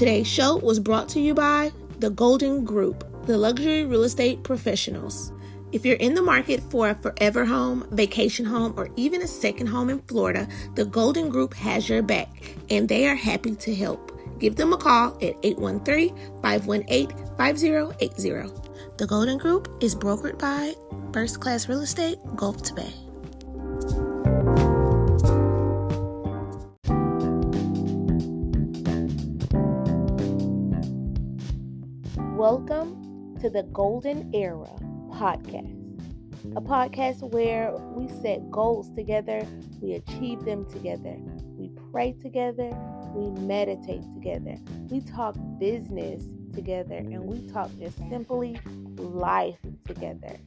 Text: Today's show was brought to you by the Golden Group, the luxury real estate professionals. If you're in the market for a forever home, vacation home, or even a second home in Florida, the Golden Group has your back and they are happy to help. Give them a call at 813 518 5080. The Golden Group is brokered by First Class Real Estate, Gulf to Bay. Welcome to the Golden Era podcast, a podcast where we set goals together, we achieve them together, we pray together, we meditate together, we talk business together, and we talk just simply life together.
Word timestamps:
Today's 0.00 0.26
show 0.26 0.56
was 0.56 0.80
brought 0.80 1.10
to 1.10 1.20
you 1.20 1.34
by 1.34 1.72
the 1.98 2.08
Golden 2.08 2.64
Group, 2.64 3.04
the 3.26 3.36
luxury 3.36 3.84
real 3.84 4.04
estate 4.04 4.42
professionals. 4.42 5.30
If 5.72 5.84
you're 5.84 5.96
in 5.96 6.14
the 6.14 6.22
market 6.22 6.62
for 6.70 6.88
a 6.88 6.94
forever 6.94 7.44
home, 7.44 7.86
vacation 7.90 8.46
home, 8.46 8.72
or 8.78 8.88
even 8.96 9.20
a 9.20 9.26
second 9.26 9.66
home 9.66 9.90
in 9.90 10.00
Florida, 10.08 10.48
the 10.74 10.86
Golden 10.86 11.28
Group 11.28 11.52
has 11.52 11.86
your 11.86 12.00
back 12.00 12.56
and 12.70 12.88
they 12.88 13.06
are 13.08 13.14
happy 13.14 13.54
to 13.56 13.74
help. 13.74 14.18
Give 14.38 14.56
them 14.56 14.72
a 14.72 14.78
call 14.78 15.18
at 15.20 15.36
813 15.42 16.16
518 16.40 17.36
5080. 17.36 18.52
The 18.96 19.06
Golden 19.06 19.36
Group 19.36 19.68
is 19.82 19.94
brokered 19.94 20.38
by 20.38 20.72
First 21.12 21.40
Class 21.40 21.68
Real 21.68 21.82
Estate, 21.82 22.16
Gulf 22.36 22.62
to 22.62 22.72
Bay. 22.72 23.09
Welcome 32.40 33.36
to 33.42 33.50
the 33.50 33.64
Golden 33.64 34.34
Era 34.34 34.74
podcast, 35.12 35.76
a 36.56 36.60
podcast 36.62 37.20
where 37.34 37.70
we 37.94 38.08
set 38.22 38.50
goals 38.50 38.88
together, 38.96 39.46
we 39.82 39.92
achieve 39.92 40.46
them 40.46 40.64
together, 40.70 41.18
we 41.58 41.70
pray 41.92 42.12
together, 42.12 42.70
we 43.14 43.28
meditate 43.42 44.04
together, 44.14 44.56
we 44.88 45.02
talk 45.02 45.36
business 45.58 46.24
together, 46.54 46.96
and 46.96 47.24
we 47.24 47.46
talk 47.52 47.70
just 47.78 47.98
simply 48.08 48.58
life 48.96 49.58
together. 49.86 50.38